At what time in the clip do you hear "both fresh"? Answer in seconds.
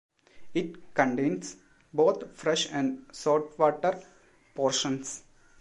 1.93-2.67